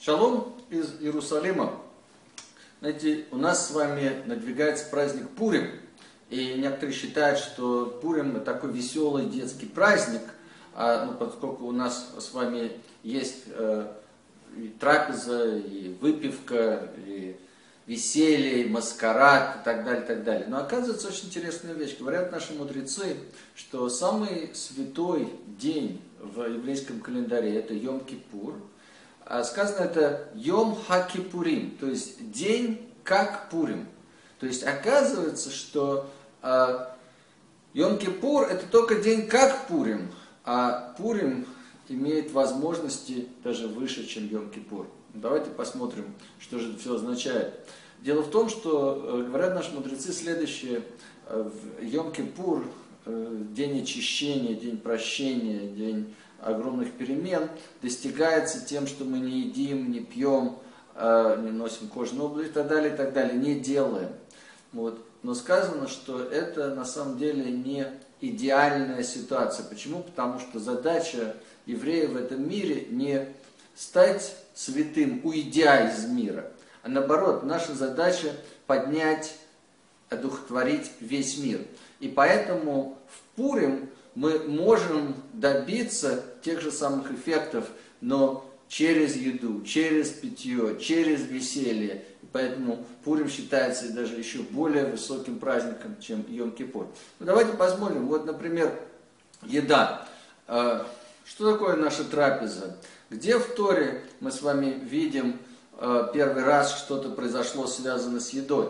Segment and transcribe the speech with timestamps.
[0.00, 1.74] Шалом из Иерусалима.
[2.78, 5.72] Знаете, у нас с вами надвигается праздник Пурим.
[6.30, 10.22] И некоторые считают, что Пурим такой веселый детский праздник,
[10.74, 12.70] а, ну, поскольку у нас с вами
[13.02, 13.92] есть э,
[14.56, 17.36] и трапеза, и выпивка, и
[17.86, 20.46] веселье, и маскарад и так далее, и так далее.
[20.46, 21.98] Но оказывается очень интересная вещь.
[21.98, 23.16] Говорят наши мудрецы,
[23.56, 28.54] что самый святой день в еврейском календаре это Йом-Кипур–
[29.44, 33.86] сказано это Йом Хакипурим, то есть день как Пурим.
[34.38, 36.08] То есть оказывается, что
[36.42, 36.86] э,
[37.74, 40.10] Йом Кипур это только день как Пурим,
[40.44, 41.46] а Пурим
[41.88, 44.86] имеет возможности даже выше, чем Йом Кипур.
[45.14, 47.54] Давайте посмотрим, что же это все означает.
[48.00, 50.82] Дело в том, что э, говорят наши мудрецы следующее.
[51.26, 52.64] Э, в Йом Кипур,
[53.06, 57.48] э, день очищения, день прощения, день огромных перемен
[57.82, 60.58] достигается тем, что мы не едим, не пьем,
[60.94, 64.10] а, не носим кожаную обувь и так далее, и так далее, не делаем.
[64.72, 65.04] Вот.
[65.22, 67.86] Но сказано, что это на самом деле не
[68.20, 69.64] идеальная ситуация.
[69.64, 70.02] Почему?
[70.02, 71.34] Потому что задача
[71.66, 73.28] еврея в этом мире не
[73.76, 76.50] стать святым, уйдя из мира,
[76.82, 78.32] а наоборот, наша задача
[78.66, 79.36] поднять,
[80.08, 81.60] одухотворить весь мир.
[82.00, 87.66] И поэтому в Пурим мы можем добиться тех же самых эффектов,
[88.00, 92.04] но через еду, через питье, через веселье.
[92.32, 96.86] Поэтому Пурим считается даже еще более высоким праздником, чем Йом-Кипур.
[97.18, 98.06] Ну, давайте посмотрим.
[98.06, 98.78] Вот, например,
[99.42, 100.06] еда.
[100.46, 100.86] А,
[101.24, 102.76] что такое наша трапеза?
[103.10, 105.38] Где в Торе мы с вами видим
[105.78, 108.68] а, первый раз что-то произошло связано с едой?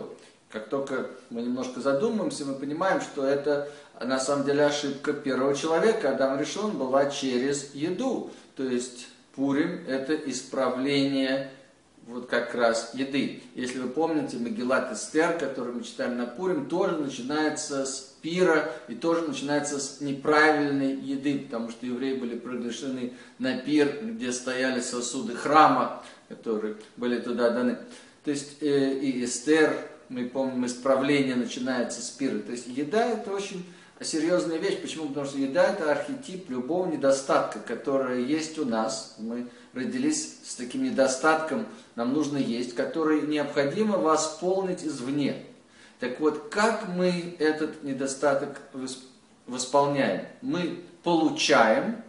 [0.51, 3.69] Как только мы немножко задумаемся, мы понимаем, что это
[4.01, 6.11] на самом деле ошибка первого человека.
[6.11, 8.31] Адам решен была через еду.
[8.55, 11.51] То есть Пурим– это исправление
[12.07, 13.43] вот как раз еды.
[13.53, 18.95] Если вы помните, Магеллат Эстер, который мы читаем на Пурим, тоже начинается с пира и
[18.95, 25.35] тоже начинается с неправильной еды, потому что евреи были приглашены на пир, где стояли сосуды
[25.35, 27.77] храма, которые были туда даны.
[28.23, 29.73] То есть э, и Эстер
[30.09, 32.39] мы помним, исправление начинается с пира.
[32.39, 33.65] То есть еда это очень
[34.01, 34.81] серьезная вещь.
[34.81, 35.07] Почему?
[35.07, 39.15] Потому что еда это архетип любого недостатка, который есть у нас.
[39.19, 45.45] Мы родились с таким недостатком, нам нужно есть, который необходимо восполнить извне.
[45.99, 48.61] Так вот, как мы этот недостаток
[49.45, 50.25] восполняем?
[50.41, 52.01] Мы получаем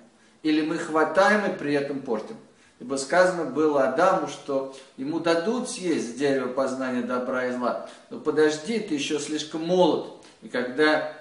[0.43, 2.37] или мы хватаем и при этом портим?
[2.81, 7.89] Ибо сказано было Адаму, что ему дадут съесть с дерева познания добра и зла.
[8.09, 10.07] Но подожди, ты еще слишком молод.
[10.41, 11.13] И когда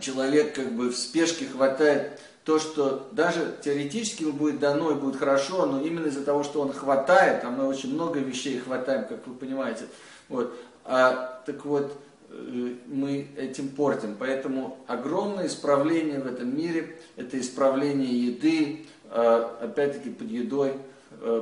[0.00, 5.16] человек как бы в спешке хватает то, что даже теоретически ему будет дано и будет
[5.16, 9.26] хорошо, но именно из-за того, что он хватает, а мы очень много вещей хватаем, как
[9.28, 9.84] вы понимаете,
[10.28, 11.92] вот, а, так вот,
[12.30, 14.16] э, мы этим портим.
[14.18, 20.74] Поэтому огромное исправление в этом мире– это исправление еды, а, опять-таки под едой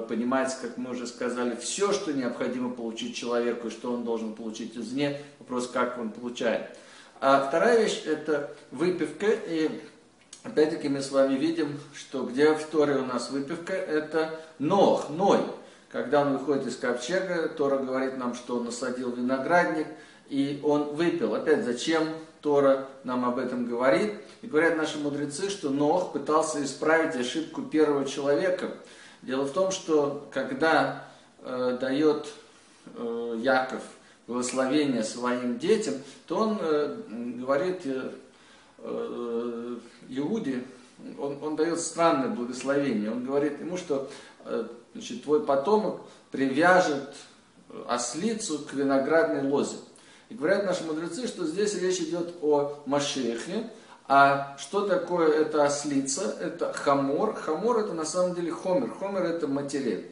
[0.08, 4.76] понимается, как мы уже сказали, все, что необходимо получить человеку, и что он должен получить
[4.76, 6.76] извне, вопрос, как он получает.
[7.20, 9.80] А вторая вещь– это выпивка, и
[10.42, 15.40] опять-таки мы с вами видим, что где в Торе у нас выпивка– это Нох, Ной.
[15.91, 19.86] Когда он выходит из ковчега, Тора говорит нам, что он насадил виноградник,
[20.28, 21.34] и он выпил.
[21.34, 22.08] Опять, зачем
[22.41, 24.14] Тора нам об этом говорит?
[24.42, 28.70] И говорят наши мудрецы, что Нох пытался исправить ошибку первого человека–
[29.24, 31.06] Дело в том, что когда
[31.40, 32.28] э, дает
[32.94, 33.80] э, Яков
[34.26, 35.94] благословение своим детям,
[36.26, 36.96] то он э,
[37.38, 38.10] говорит э,
[38.78, 39.76] э,
[40.10, 40.64] Иуде,
[41.18, 43.10] он, он дает странное благословение.
[43.10, 44.10] Он говорит ему, что
[44.44, 47.14] э, значит, твой потомок привяжет
[47.88, 49.76] ослицу к виноградной лозе.
[50.28, 53.70] И говорят наши мудрецы, что здесь речь идет о Машиахе,
[54.06, 56.37] а что такое эта ослица?
[56.41, 57.34] Это хамор.
[57.34, 58.91] Хамор это на самом деле חומר.
[58.98, 60.03] חומר это материал.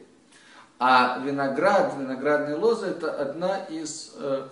[0.79, 4.47] А виноград, виноградная лоза это одна из э,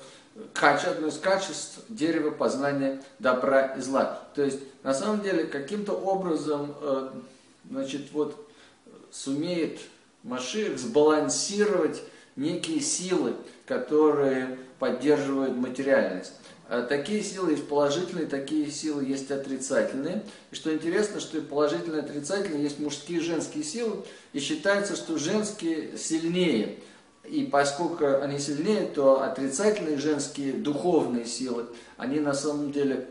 [0.53, 4.19] качеств, одно из качеств дерева познания добра и зла.
[4.35, 7.09] То есть на самом деле каким-то образом э,
[7.69, 8.47] значит, вот,
[9.09, 9.79] сумеет
[10.23, 12.03] Машиах сбалансировать
[12.35, 13.33] некие силы,
[13.65, 16.33] которые поддерживают материальность.
[16.71, 20.23] А такие силы есть положительные, такие силы есть отрицательные.
[20.51, 24.05] И что интересно, что и положительные, и отрицательные есть мужские и женские силы.
[24.31, 26.79] И считается, что женские сильнее.
[27.25, 31.65] И поскольку они сильнее, то отрицательные женские духовные силы,
[31.97, 33.05] они на самом деле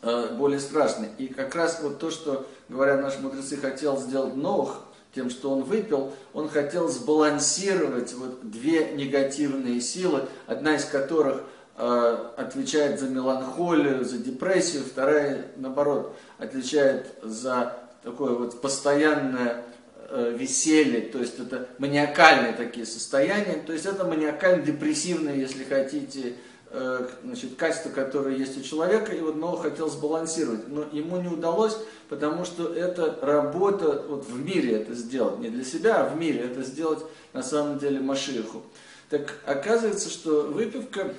[0.00, 1.10] э, более страшны.
[1.18, 4.82] И как раз вот то, что, говорят наши мудрецы, хотел сделать Нох,
[5.14, 11.42] тем, что он выпил, он хотел сбалансировать вот две негативные силы, одна из которых э,
[11.78, 19.64] отвечает за меланхолию, за депрессию, вторая, наоборот, отвечает за такое вот постоянное
[20.08, 26.34] э, веселье, то есть это маниакальные такие состояния, то есть это маниакально-депрессивные, если хотите,
[26.70, 30.68] Э, значит, качества, которые есть у человека, и вот Ноах хотел сбалансировать.
[30.68, 31.78] Но ему не удалось,
[32.10, 36.40] потому что это работа вот в мире это сделать, не для себя, а в мире
[36.40, 37.02] это сделать
[37.32, 38.62] на самом деле Машиху.
[39.08, 41.14] Так оказывается, что выпивка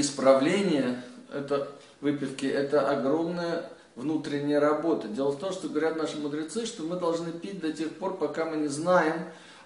[0.00, 1.02] исправление
[1.32, 1.68] это,
[2.00, 5.08] выпивки это огромная внутренняя работа.
[5.08, 8.44] Дело в том, что говорят наши мудрецы, что мы должны пить до тех пор, пока
[8.44, 9.24] мы не знаем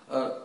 [0.08, 0.38] э,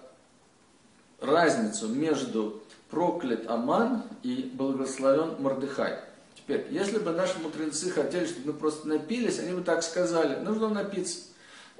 [1.20, 6.00] разницу между проклят Аман и благословен Мордыхай.
[6.36, 10.70] Теперь, если бы наши мудрецы хотели, чтобы мы просто напились, они бы так сказали, нужно
[10.70, 11.22] напиться.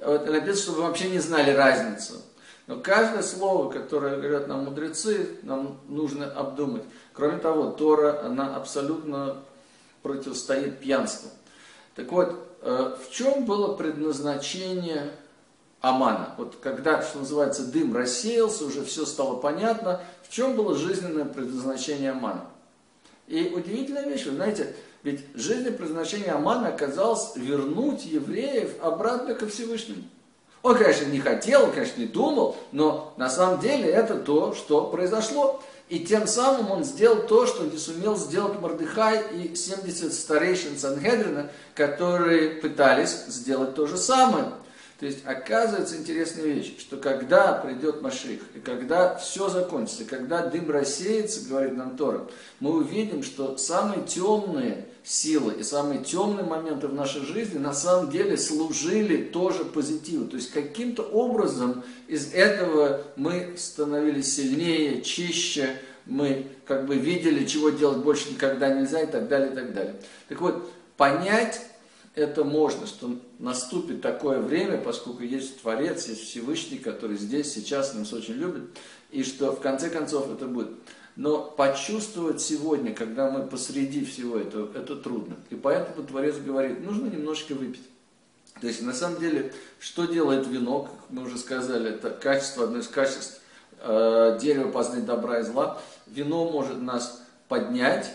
[0.00, 2.14] Вот, напиться, чтобы мы вообще не знали разницу.
[2.66, 6.82] Но каждое слово, которое говорят нам мудрецы, нам нужно обдумать.
[7.14, 9.36] Кроме того, Тора, она абсолютно
[10.02, 11.30] противостоит пьянству.
[11.94, 15.12] Так вот, э, в чем было предназначение
[15.80, 16.34] Амана.
[16.38, 22.10] Вот когда, что называется, дым рассеялся, уже все стало понятно, в чем было жизненное предназначение
[22.10, 22.46] Амана.
[23.28, 30.02] И удивительная вещь, вы знаете, ведь жизненное предназначение Амана оказалось вернуть евреев обратно ко Всевышнему.
[30.62, 34.86] Он, конечно, не хотел, он, конечно, не думал, но на самом деле это то, что
[34.86, 35.62] произошло.
[35.88, 41.50] И тем самым он сделал то, что не сумел сделать Мордыхай и 70 старейшин Сангедрина,
[41.74, 44.52] которые пытались сделать то же самое.
[44.98, 50.70] То есть оказывается интересная вещь, что когда придет Маших, и когда все закончится, когда дым
[50.70, 52.26] рассеется, говорит нам Тора,
[52.60, 58.10] мы увидим, что самые темные силы и самые темные моменты в нашей жизни на самом
[58.10, 60.26] деле служили тоже позитиву.
[60.26, 67.70] То есть каким-то образом из этого мы становились сильнее, чище, мы как бы видели, чего
[67.70, 69.96] делать больше никогда нельзя и так далее, и так далее.
[70.28, 71.60] Так вот, понять
[72.14, 78.12] это можно, что наступит такое время, поскольку есть Творец, есть Всевышний, который здесь, сейчас нас
[78.12, 78.62] очень любит,
[79.10, 80.70] и что в конце концов это будет.
[81.16, 85.36] Но почувствовать сегодня, когда мы посреди всего этого, это трудно.
[85.50, 87.84] И поэтому Творец говорит, нужно немножко выпить.
[88.60, 92.78] То есть, на самом деле, что делает вино, как мы уже сказали, это качество, одно
[92.78, 93.40] из качеств
[93.80, 95.80] э, дерева познать добра и зла.
[96.06, 98.10] Вино может нас поднять,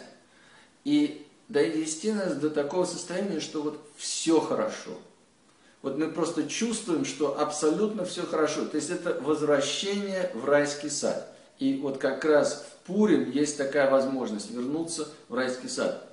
[0.83, 4.91] и довести нас до такого состояния, что вот все хорошо.
[5.81, 8.65] Вот мы просто чувствуем, что абсолютно все хорошо.
[8.65, 11.33] То есть это возвращение в райский сад.
[11.57, 16.09] И вот как раз в Пурим есть такая возможность вернуться в райский сад.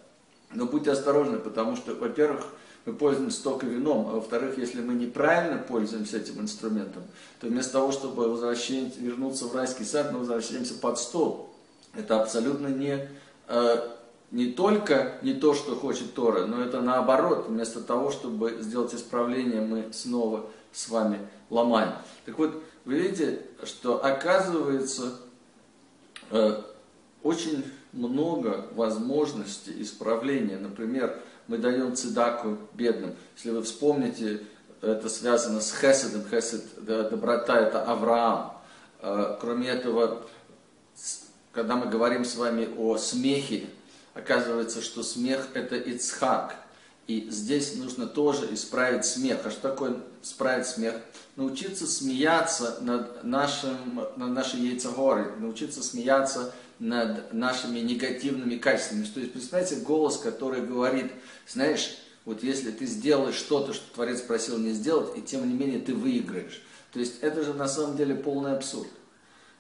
[0.53, 2.47] Но будьте осторожны, потому что, во-первых,
[2.85, 7.03] мы пользуемся только вином, а во-вторых, если мы неправильно пользуемся этим инструментом,
[7.41, 11.49] то вместо того, чтобы вернуться в райский сад, мы возвращаемся под стол.
[11.95, 13.09] Это абсолютно не
[13.49, 13.89] э,
[14.31, 19.63] не только не то, что хочет Тора, но это наоборот, вместо того, чтобы сделать исправление,
[19.63, 21.93] мы снова с вами ломаем.
[22.27, 25.15] Так вот, вы видите, что оказывается
[27.23, 30.59] очень много возможностей исправления.
[30.59, 31.19] Например,
[31.49, 33.15] мы даем цедаку бедным.
[33.37, 34.43] Если вы вспомните,
[34.83, 36.25] это связано с хеседом.
[36.29, 38.53] Хесед, доброта, это Авраам.
[39.01, 40.23] Э, кроме этого,
[41.53, 43.69] когда мы говорим с вами о смехе,
[44.17, 46.57] Оказывается, что смех это Ицхак.
[47.07, 49.41] И здесь нужно тоже исправить смех.
[49.45, 50.97] А что такое исправить смех?
[51.37, 53.77] Научиться смеяться над, нашим,
[54.17, 59.05] над нашей яйцегорой, научиться смеяться над нашими негативными качествами.
[59.05, 61.13] То есть, представьте, голос, который говорит,
[61.47, 65.81] знаешь, вот если ты сделаешь что-то, что Творец просил не сделать, и тем не менее
[65.81, 66.61] ты выиграешь.
[66.93, 68.89] То есть это же на самом деле полный абсурд.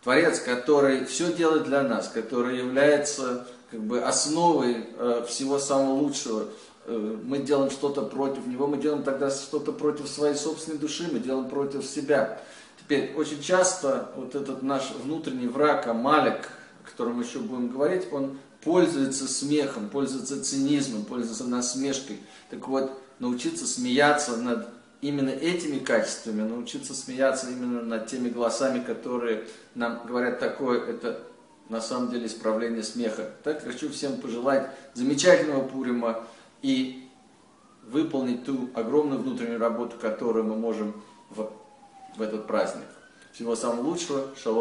[0.02, 6.48] Творец, который все делает для нас, который является как бы основой э, всего самого лучшего.
[6.86, 11.18] Э, мы делаем что-то против него, мы делаем тогда что-то против своей собственной души, мы
[11.18, 12.40] делаем против себя.
[12.78, 16.48] Теперь, очень часто вот этот наш внутренний враг, Амалек,
[16.84, 22.20] о котором еще будем говорить, он пользуется смехом, пользуется цинизмом, пользуется насмешкой.
[22.50, 24.68] Так вот, научиться смеяться над
[25.00, 31.20] именно этими качествами, научиться смеяться именно над теми голосами, которые нам говорят такое, это
[31.68, 33.30] на самом деле исправление смеха.
[33.42, 36.24] Так хочу всем пожелать замечательного Пурима
[36.62, 37.08] и
[37.82, 41.50] выполнить ту огромную внутреннюю работу, которую мы можем в,
[42.16, 42.86] в этот праздник.
[43.32, 44.28] Всего самого лучшего.
[44.36, 44.54] Шалом.